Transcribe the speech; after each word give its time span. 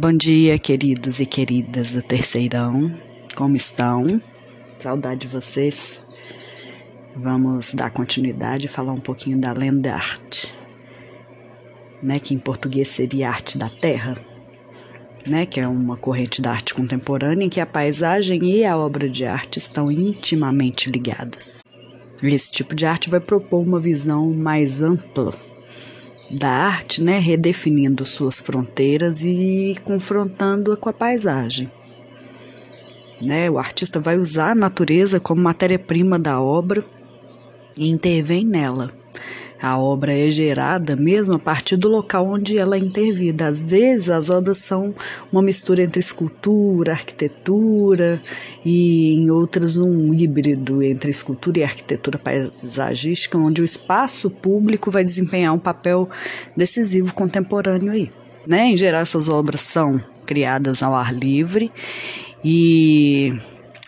Bom 0.00 0.14
dia, 0.14 0.58
queridos 0.58 1.20
e 1.20 1.26
queridas 1.26 1.92
do 1.92 2.00
Terceirão. 2.00 2.90
Como 3.36 3.54
estão? 3.54 4.06
Saudade 4.78 5.20
de 5.20 5.26
vocês. 5.28 6.00
Vamos 7.14 7.74
dar 7.74 7.90
continuidade 7.90 8.64
e 8.64 8.68
falar 8.68 8.94
um 8.94 9.00
pouquinho 9.00 9.38
da 9.38 9.52
lenda 9.52 9.92
arte, 9.92 10.56
né, 12.02 12.18
que 12.18 12.32
em 12.32 12.38
português 12.38 12.88
seria 12.88 13.28
arte 13.28 13.58
da 13.58 13.68
terra, 13.68 14.16
né, 15.28 15.44
que 15.44 15.60
é 15.60 15.68
uma 15.68 15.98
corrente 15.98 16.40
da 16.40 16.52
arte 16.52 16.72
contemporânea 16.72 17.44
em 17.44 17.50
que 17.50 17.60
a 17.60 17.66
paisagem 17.66 18.42
e 18.42 18.64
a 18.64 18.78
obra 18.78 19.06
de 19.06 19.26
arte 19.26 19.58
estão 19.58 19.92
intimamente 19.92 20.90
ligadas. 20.90 21.62
Esse 22.22 22.50
tipo 22.50 22.74
de 22.74 22.86
arte 22.86 23.10
vai 23.10 23.20
propor 23.20 23.60
uma 23.60 23.78
visão 23.78 24.32
mais 24.32 24.80
ampla 24.80 25.49
da 26.30 26.48
arte, 26.48 27.02
né, 27.02 27.18
redefinindo 27.18 28.04
suas 28.04 28.40
fronteiras 28.40 29.22
e 29.24 29.76
confrontando-a 29.84 30.76
com 30.76 30.88
a 30.88 30.92
paisagem. 30.92 31.68
Né, 33.20 33.50
o 33.50 33.58
artista 33.58 34.00
vai 34.00 34.16
usar 34.16 34.52
a 34.52 34.54
natureza 34.54 35.20
como 35.20 35.42
matéria-prima 35.42 36.18
da 36.18 36.40
obra 36.40 36.84
e 37.76 37.88
intervém 37.88 38.46
nela. 38.46 38.99
A 39.62 39.78
obra 39.78 40.12
é 40.12 40.30
gerada 40.30 40.96
mesmo 40.96 41.34
a 41.34 41.38
partir 41.38 41.76
do 41.76 41.88
local 41.88 42.26
onde 42.26 42.56
ela 42.56 42.76
é 42.76 42.78
intervida. 42.78 43.48
Às 43.48 43.62
vezes, 43.62 44.08
as 44.08 44.30
obras 44.30 44.58
são 44.58 44.94
uma 45.30 45.42
mistura 45.42 45.82
entre 45.82 46.00
escultura, 46.00 46.92
arquitetura 46.92 48.22
e, 48.64 49.14
em 49.14 49.30
outras, 49.30 49.76
um 49.76 50.14
híbrido 50.14 50.82
entre 50.82 51.10
escultura 51.10 51.60
e 51.60 51.62
arquitetura 51.62 52.18
paisagística, 52.18 53.36
onde 53.36 53.60
o 53.60 53.64
espaço 53.64 54.30
público 54.30 54.90
vai 54.90 55.04
desempenhar 55.04 55.52
um 55.52 55.58
papel 55.58 56.08
decisivo 56.56 57.12
contemporâneo 57.12 57.92
aí. 57.92 58.10
Né? 58.46 58.68
Em 58.68 58.76
geral, 58.76 59.02
essas 59.02 59.28
obras 59.28 59.60
são 59.60 60.02
criadas 60.24 60.82
ao 60.82 60.94
ar 60.94 61.12
livre 61.12 61.70
e 62.42 63.34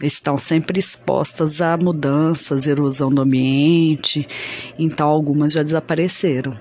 estão 0.03 0.37
sempre 0.37 0.79
expostas 0.79 1.61
a 1.61 1.77
mudanças, 1.77 2.67
erosão 2.67 3.11
do 3.11 3.23
ambiente, 3.23 4.27
então 4.79 5.09
algumas 5.09 5.53
já 5.53 5.63
desapareceram. 5.63 6.57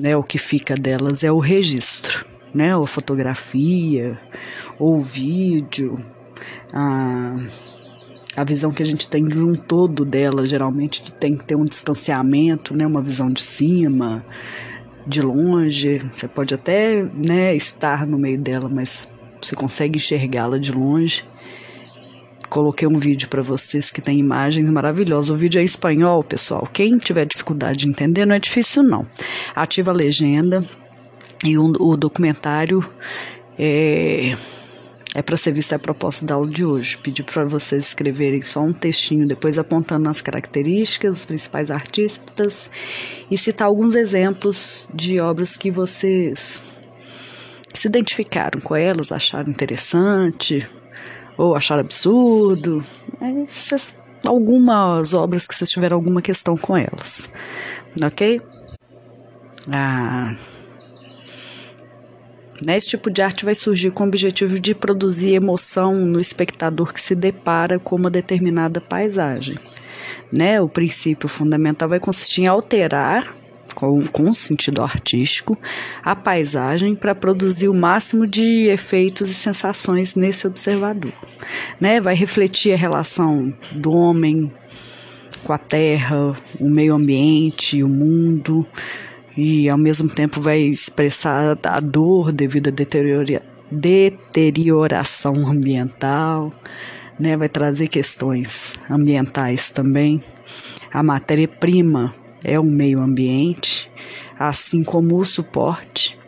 Né? 0.00 0.16
O 0.16 0.22
que 0.22 0.38
fica 0.38 0.74
delas 0.74 1.24
é 1.24 1.32
o 1.32 1.38
registro, 1.38 2.24
né? 2.54 2.76
ou 2.76 2.86
fotografia, 2.86 4.18
ou 4.78 5.02
vídeo, 5.02 5.98
a, 6.72 7.36
a 8.36 8.44
visão 8.44 8.70
que 8.70 8.82
a 8.82 8.86
gente 8.86 9.08
tem 9.08 9.24
de 9.24 9.38
um 9.38 9.54
todo 9.54 10.04
dela, 10.04 10.46
geralmente 10.46 11.10
tem 11.12 11.36
que 11.36 11.44
ter 11.44 11.56
um 11.56 11.64
distanciamento, 11.64 12.76
né? 12.76 12.86
uma 12.86 13.02
visão 13.02 13.28
de 13.28 13.40
cima, 13.40 14.24
de 15.06 15.22
longe, 15.22 15.98
você 16.12 16.28
pode 16.28 16.54
até 16.54 17.02
né, 17.02 17.54
estar 17.54 18.06
no 18.06 18.18
meio 18.18 18.38
dela, 18.38 18.68
mas 18.70 19.08
você 19.40 19.56
consegue 19.56 19.98
enxergá-la 19.98 20.58
de 20.58 20.72
longe. 20.72 21.24
Coloquei 22.50 22.88
um 22.88 22.98
vídeo 22.98 23.28
para 23.28 23.40
vocês 23.40 23.92
que 23.92 24.00
tem 24.00 24.18
imagens 24.18 24.68
maravilhosas. 24.68 25.30
O 25.30 25.36
vídeo 25.36 25.60
é 25.60 25.62
em 25.62 25.64
espanhol, 25.64 26.24
pessoal. 26.24 26.68
Quem 26.72 26.98
tiver 26.98 27.24
dificuldade 27.24 27.78
de 27.78 27.88
entender, 27.88 28.26
não 28.26 28.34
é 28.34 28.40
difícil 28.40 28.82
não. 28.82 29.06
Ativa 29.54 29.92
a 29.92 29.94
legenda 29.94 30.64
e 31.44 31.56
um, 31.56 31.72
o 31.78 31.96
documentário 31.96 32.84
é, 33.56 34.32
é 35.14 35.22
para 35.22 35.36
ser 35.36 35.52
visto 35.52 35.74
a 35.74 35.78
proposta 35.78 36.26
da 36.26 36.34
aula 36.34 36.50
de 36.50 36.64
hoje. 36.64 36.98
Pedi 36.98 37.22
para 37.22 37.44
vocês 37.44 37.86
escreverem 37.86 38.40
só 38.40 38.60
um 38.62 38.72
textinho, 38.72 39.28
depois 39.28 39.56
apontando 39.56 40.08
as 40.08 40.20
características, 40.20 41.18
os 41.18 41.24
principais 41.24 41.70
artistas 41.70 42.68
e 43.30 43.38
citar 43.38 43.68
alguns 43.68 43.94
exemplos 43.94 44.88
de 44.92 45.20
obras 45.20 45.56
que 45.56 45.70
vocês 45.70 46.60
se 47.72 47.86
identificaram 47.86 48.60
com 48.60 48.74
elas, 48.74 49.12
acharam 49.12 49.52
interessante, 49.52 50.66
ou 51.40 51.56
acharam 51.56 51.80
absurdo. 51.80 52.84
Essas, 53.42 53.94
algumas 54.26 55.14
obras 55.14 55.46
que 55.46 55.54
vocês 55.54 55.70
tiveram 55.70 55.96
alguma 55.96 56.20
questão 56.20 56.54
com 56.54 56.76
elas. 56.76 57.30
Ok? 58.02 58.38
Ah, 59.72 60.36
né, 62.64 62.76
esse 62.76 62.88
tipo 62.88 63.10
de 63.10 63.22
arte 63.22 63.44
vai 63.44 63.54
surgir 63.54 63.90
com 63.90 64.04
o 64.04 64.08
objetivo 64.08 64.60
de 64.60 64.74
produzir 64.74 65.34
emoção 65.34 65.94
no 65.94 66.20
espectador 66.20 66.92
que 66.92 67.00
se 67.00 67.14
depara 67.14 67.78
com 67.78 67.96
uma 67.96 68.10
determinada 68.10 68.80
paisagem. 68.80 69.56
Né? 70.30 70.60
O 70.60 70.68
princípio 70.68 71.28
fundamental 71.28 71.88
vai 71.88 71.98
consistir 71.98 72.42
em 72.42 72.46
alterar 72.46 73.34
com, 73.72 74.06
com 74.06 74.32
sentido 74.32 74.82
artístico, 74.82 75.58
a 76.02 76.14
paisagem 76.14 76.94
para 76.94 77.14
produzir 77.14 77.68
o 77.68 77.74
máximo 77.74 78.26
de 78.26 78.68
efeitos 78.68 79.30
e 79.30 79.34
sensações 79.34 80.14
nesse 80.14 80.46
observador. 80.46 81.12
Né? 81.80 82.00
Vai 82.00 82.14
refletir 82.14 82.72
a 82.72 82.76
relação 82.76 83.52
do 83.72 83.94
homem 83.94 84.52
com 85.44 85.52
a 85.52 85.58
terra, 85.58 86.36
o 86.58 86.68
meio 86.68 86.94
ambiente, 86.94 87.82
o 87.82 87.88
mundo, 87.88 88.66
e 89.36 89.68
ao 89.68 89.78
mesmo 89.78 90.08
tempo 90.08 90.40
vai 90.40 90.60
expressar 90.60 91.58
a 91.64 91.80
dor 91.80 92.32
devido 92.32 92.68
à 92.68 92.70
deteriora, 92.70 93.42
deterioração 93.70 95.34
ambiental, 95.48 96.52
né? 97.18 97.36
vai 97.36 97.48
trazer 97.48 97.88
questões 97.88 98.74
ambientais 98.90 99.70
também. 99.70 100.22
A 100.92 101.02
matéria-prima 101.02 102.14
é 102.42 102.58
o 102.58 102.64
meio 102.64 103.00
ambiente, 103.00 103.90
assim 104.38 104.82
como 104.82 105.16
o 105.16 105.24
suporte, 105.24 106.18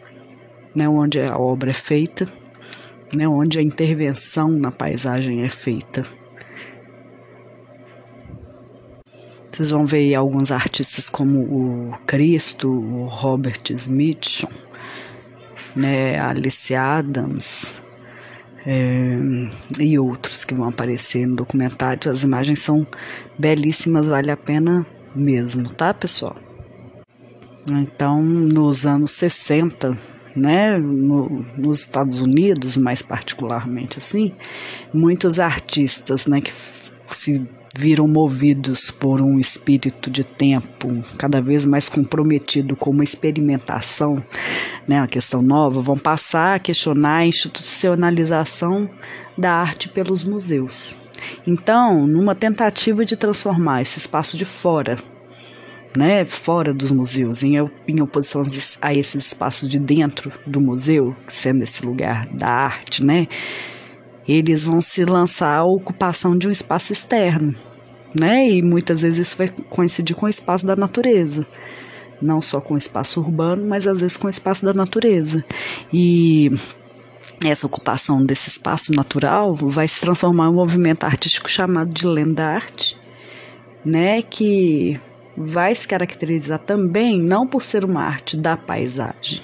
né, 0.75 0.89
onde 0.89 1.21
a 1.21 1.37
obra 1.39 1.71
é 1.71 1.75
feita, 1.75 2.28
né, 3.15 3.27
onde 3.28 3.59
a 3.59 3.62
intervenção 3.62 4.50
na 4.50 4.71
paisagem 4.71 5.43
é 5.43 5.49
feita. 5.49 6.05
Vocês 9.50 9.71
vão 9.71 9.84
ver 9.84 10.15
alguns 10.15 10.50
artistas 10.50 11.11
como 11.11 11.41
o 11.41 11.95
Cristo, 12.06 12.71
o 12.71 13.06
Robert 13.06 13.61
Smithson, 13.71 14.49
né, 15.77 16.19
Alice 16.19 16.75
Adams 16.75 17.75
é, 18.67 19.15
e 19.79 19.99
outros 19.99 20.44
que 20.44 20.55
vão 20.55 20.69
aparecer 20.69 21.27
no 21.27 21.37
documentário. 21.37 22.11
As 22.11 22.23
imagens 22.23 22.61
são 22.61 22.87
belíssimas, 23.39 24.09
vale 24.09 24.31
a 24.31 24.37
pena 24.37 24.87
mesmo, 25.15 25.69
tá, 25.69 25.93
pessoal? 25.93 26.37
Então, 27.69 28.23
nos 28.23 28.87
anos 28.87 29.12
60, 29.12 29.97
né, 30.34 30.78
no, 30.78 31.45
nos 31.56 31.81
Estados 31.81 32.21
Unidos, 32.21 32.77
mais 32.77 33.03
particularmente 33.03 33.99
assim, 33.99 34.33
muitos 34.93 35.39
artistas, 35.39 36.27
né, 36.27 36.41
que 36.41 36.53
se 37.12 37.47
viram 37.75 38.06
movidos 38.06 38.91
por 38.91 39.23
um 39.23 39.39
espírito 39.39 40.11
de 40.11 40.23
tempo 40.23 40.89
cada 41.17 41.41
vez 41.41 41.65
mais 41.65 41.89
comprometido 41.89 42.77
com 42.77 42.91
uma 42.91 43.05
experimentação, 43.05 44.23
né, 44.87 45.00
uma 45.00 45.09
questão 45.09 45.41
nova, 45.41 45.81
vão 45.81 45.97
passar 45.97 46.56
a 46.56 46.59
questionar 46.59 47.19
a 47.19 47.27
institucionalização 47.27 48.91
da 49.39 49.53
arte 49.53 49.89
pelos 49.89 50.25
museus. 50.25 50.97
Então, 51.47 52.06
numa 52.06 52.34
tentativa 52.34 53.05
de 53.05 53.16
transformar 53.16 53.83
esse 53.83 53.99
espaço 53.99 54.37
de 54.37 54.44
fora, 54.44 54.97
né, 55.97 56.25
fora 56.25 56.72
dos 56.72 56.91
museus, 56.91 57.43
em, 57.43 57.55
em 57.87 58.00
oposição 58.00 58.43
a 58.81 58.94
esses 58.94 59.27
espaços 59.27 59.69
de 59.69 59.78
dentro 59.78 60.32
do 60.47 60.61
museu, 60.61 61.15
sendo 61.28 61.62
esse 61.62 61.84
lugar 61.84 62.27
da 62.28 62.49
arte, 62.49 63.05
né, 63.05 63.28
eles 64.27 64.65
vão 64.65 64.81
se 64.81 65.05
lançar 65.05 65.59
à 65.59 65.65
ocupação 65.65 66.37
de 66.37 66.49
um 66.49 66.50
espaço 66.50 66.93
externo, 66.93 67.55
né, 68.19 68.49
e 68.50 68.62
muitas 68.62 69.03
vezes 69.03 69.28
isso 69.28 69.37
vai 69.37 69.49
coincidir 69.69 70.16
com 70.16 70.27
o 70.27 70.31
espaço 70.31 70.66
da 70.66 70.77
natureza 70.77 71.47
não 72.22 72.41
só 72.41 72.61
com 72.61 72.75
o 72.75 72.78
espaço 72.78 73.21
urbano, 73.21 73.66
mas 73.66 73.87
às 73.87 74.00
vezes 74.00 74.16
com 74.16 74.28
o 74.28 74.31
espaço 74.31 74.65
da 74.65 74.72
natureza. 74.72 75.44
E 75.93 76.50
essa 77.50 77.67
ocupação 77.67 78.25
desse 78.25 78.49
espaço 78.49 78.93
natural 78.93 79.55
vai 79.55 79.89
se 79.89 80.00
transformar 80.00 80.47
em 80.47 80.50
um 80.50 80.55
movimento 80.55 81.05
artístico 81.05 81.50
chamado 81.50 81.93
de 81.93 82.06
lenda 82.06 82.47
arte, 82.47 82.97
né, 83.85 84.23
que 84.23 85.00
vai 85.37 85.75
se 85.75 85.89
caracterizar 85.89 86.59
também 86.59 87.19
não 87.19 87.47
por 87.47 87.62
ser 87.62 87.85
uma 87.85 88.03
arte 88.03 88.37
da 88.37 88.56
paisagem, 88.56 89.41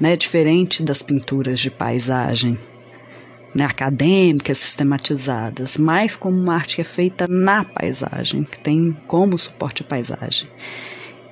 né, 0.00 0.16
diferente 0.16 0.82
das 0.82 1.02
pinturas 1.02 1.60
de 1.60 1.70
paisagem, 1.70 2.58
né, 3.54 3.64
acadêmicas, 3.64 4.58
sistematizadas, 4.58 5.76
mas 5.76 6.16
como 6.16 6.38
uma 6.38 6.54
arte 6.54 6.76
que 6.76 6.80
é 6.80 6.84
feita 6.84 7.26
na 7.28 7.64
paisagem, 7.64 8.44
que 8.44 8.58
tem 8.58 8.96
como 9.06 9.36
suporte 9.36 9.82
a 9.82 9.86
paisagem. 9.86 10.48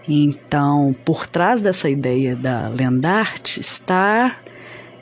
Então, 0.06 0.94
por 1.04 1.26
trás 1.26 1.62
dessa 1.62 1.88
ideia 1.88 2.34
da 2.34 2.68
lenda 2.68 3.10
arte 3.10 3.60
está 3.60 4.36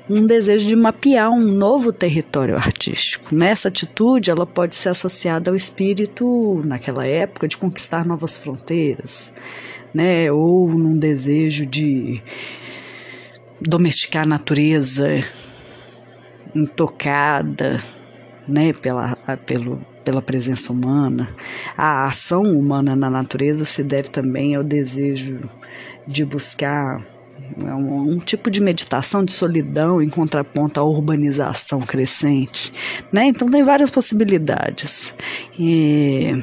um 0.08 0.26
desejo 0.26 0.66
de 0.66 0.74
mapear 0.74 1.30
um 1.30 1.40
novo 1.40 1.92
território 1.92 2.56
artístico. 2.56 3.34
Nessa 3.34 3.68
atitude, 3.68 4.30
ela 4.30 4.46
pode 4.46 4.74
ser 4.74 4.88
associada 4.88 5.50
ao 5.50 5.56
espírito, 5.56 6.62
naquela 6.64 7.06
época, 7.06 7.46
de 7.46 7.56
conquistar 7.56 8.06
novas 8.06 8.38
fronteiras, 8.38 9.32
né? 9.92 10.32
ou 10.32 10.68
num 10.68 10.98
desejo 10.98 11.66
de 11.66 12.22
domesticar 13.60 14.22
a 14.22 14.28
natureza 14.28 15.22
intocada, 16.54 17.78
né, 18.46 18.72
pela, 18.72 19.14
pelo, 19.44 19.78
pela 20.04 20.22
presença 20.22 20.72
humana. 20.72 21.28
A 21.76 22.06
ação 22.06 22.42
humana 22.42 22.96
na 22.96 23.10
natureza 23.10 23.64
se 23.64 23.82
deve 23.82 24.08
também 24.08 24.54
ao 24.54 24.64
desejo 24.64 25.40
de 26.06 26.24
buscar 26.24 27.02
um, 27.62 28.12
um, 28.12 28.18
tipo 28.18 28.50
de 28.50 28.60
meditação 28.60 29.24
de 29.24 29.32
solidão 29.32 30.02
em 30.02 30.08
contraponto 30.08 30.80
à 30.80 30.84
urbanização 30.84 31.80
crescente, 31.80 32.72
né? 33.12 33.26
Então 33.26 33.48
tem 33.48 33.62
várias 33.62 33.90
possibilidades. 33.90 35.14
E 35.58 36.42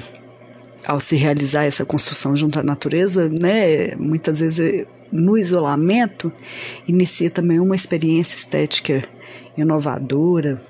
ao 0.85 0.99
se 0.99 1.15
realizar 1.15 1.63
essa 1.63 1.85
construção 1.85 2.35
junto 2.35 2.59
à 2.59 2.63
natureza, 2.63 3.27
né, 3.27 3.95
muitas 3.95 4.39
vezes 4.39 4.85
no 5.11 5.37
isolamento, 5.37 6.31
inicia 6.87 7.29
também 7.29 7.59
uma 7.59 7.75
experiência 7.75 8.35
estética 8.35 9.03
inovadora, 9.57 10.61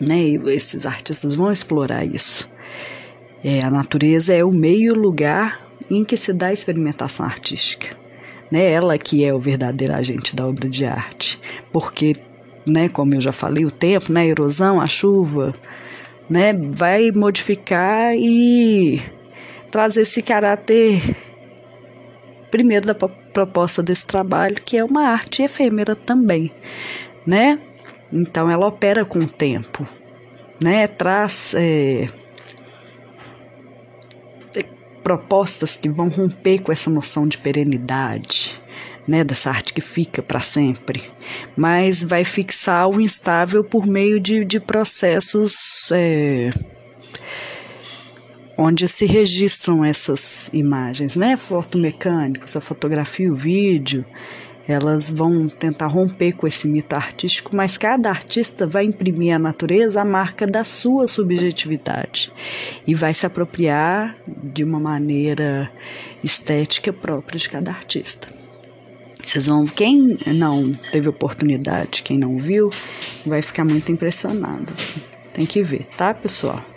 né? 0.00 0.18
E 0.18 0.36
esses 0.50 0.84
artistas 0.86 1.34
vão 1.34 1.50
explorar 1.50 2.04
isso. 2.04 2.50
É, 3.44 3.64
a 3.64 3.70
natureza 3.70 4.32
é 4.32 4.44
o 4.44 4.52
meio 4.52 4.94
lugar 4.94 5.66
em 5.90 6.04
que 6.04 6.16
se 6.16 6.32
dá 6.32 6.48
a 6.48 6.52
experimentação 6.52 7.26
artística. 7.26 8.01
Né? 8.52 8.70
Ela 8.70 8.98
que 8.98 9.24
é 9.24 9.32
o 9.32 9.38
verdadeiro 9.38 9.94
agente 9.94 10.36
da 10.36 10.46
obra 10.46 10.68
de 10.68 10.84
arte. 10.84 11.40
Porque, 11.72 12.14
né, 12.68 12.86
como 12.90 13.14
eu 13.14 13.20
já 13.20 13.32
falei, 13.32 13.64
o 13.64 13.70
tempo, 13.70 14.12
né, 14.12 14.20
a 14.20 14.26
erosão, 14.26 14.78
a 14.78 14.86
chuva, 14.86 15.54
né, 16.28 16.52
vai 16.52 17.10
modificar 17.10 18.14
e 18.14 19.02
trazer 19.70 20.02
esse 20.02 20.20
caráter 20.20 21.16
primeiro 22.50 22.86
da 22.86 22.94
proposta 22.94 23.82
desse 23.82 24.06
trabalho, 24.06 24.56
que 24.56 24.76
é 24.76 24.84
uma 24.84 25.08
arte 25.08 25.42
efêmera 25.42 25.96
também, 25.96 26.52
né? 27.26 27.58
Então 28.12 28.50
ela 28.50 28.66
opera 28.66 29.06
com 29.06 29.20
o 29.20 29.26
tempo, 29.26 29.88
né? 30.62 30.86
Traz 30.86 31.54
é, 31.56 32.06
propostas 35.02 35.76
que 35.76 35.88
vão 35.88 36.08
romper 36.08 36.60
com 36.60 36.72
essa 36.72 36.90
noção 36.90 37.26
de 37.26 37.38
perenidade, 37.38 38.60
né, 39.06 39.24
dessa 39.24 39.50
arte 39.50 39.72
que 39.72 39.80
fica 39.80 40.22
para 40.22 40.40
sempre, 40.40 41.02
mas 41.56 42.04
vai 42.04 42.24
fixar 42.24 42.88
o 42.88 43.00
instável 43.00 43.64
por 43.64 43.86
meio 43.86 44.20
de, 44.20 44.44
de 44.44 44.60
processos 44.60 45.90
é, 45.92 46.50
onde 48.56 48.86
se 48.86 49.06
registram 49.06 49.84
essas 49.84 50.48
imagens, 50.52 51.16
né, 51.16 51.36
fotomecânicos, 51.36 52.54
a 52.56 52.60
fotografia, 52.60 53.32
o 53.32 53.36
vídeo, 53.36 54.04
elas 54.66 55.10
vão 55.10 55.48
tentar 55.48 55.86
romper 55.86 56.32
com 56.32 56.46
esse 56.46 56.68
mito 56.68 56.94
artístico, 56.94 57.54
mas 57.54 57.76
cada 57.76 58.08
artista 58.08 58.66
vai 58.66 58.84
imprimir 58.84 59.34
à 59.34 59.38
natureza 59.38 60.00
a 60.00 60.04
marca 60.04 60.46
da 60.46 60.64
sua 60.64 61.08
subjetividade 61.08 62.32
e 62.86 62.94
vai 62.94 63.12
se 63.12 63.26
apropriar 63.26 64.16
de 64.26 64.62
uma 64.62 64.78
maneira 64.78 65.70
estética 66.22 66.92
própria 66.92 67.38
de 67.38 67.48
cada 67.48 67.70
artista. 67.70 68.28
Vocês 69.24 69.46
vão, 69.46 69.64
quem 69.66 70.18
não 70.26 70.72
teve 70.72 71.08
oportunidade, 71.08 72.02
quem 72.02 72.18
não 72.18 72.38
viu, 72.38 72.70
vai 73.24 73.40
ficar 73.40 73.64
muito 73.64 73.90
impressionado. 73.90 74.72
Tem 75.32 75.46
que 75.46 75.62
ver, 75.62 75.86
tá, 75.96 76.12
pessoal? 76.12 76.71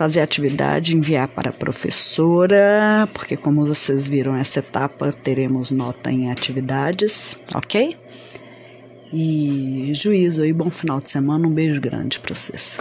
Fazer 0.00 0.20
a 0.20 0.24
atividade, 0.24 0.96
enviar 0.96 1.28
para 1.28 1.50
a 1.50 1.52
professora, 1.52 3.06
porque 3.12 3.36
como 3.36 3.66
vocês 3.66 4.08
viram 4.08 4.34
essa 4.34 4.60
etapa, 4.60 5.12
teremos 5.12 5.70
nota 5.70 6.10
em 6.10 6.30
atividades, 6.30 7.38
ok? 7.54 7.98
E 9.12 9.92
juízo 9.92 10.42
e 10.42 10.54
bom 10.54 10.70
final 10.70 11.02
de 11.02 11.10
semana, 11.10 11.46
um 11.46 11.52
beijo 11.52 11.78
grande 11.82 12.18
para 12.18 12.34
vocês. 12.34 12.78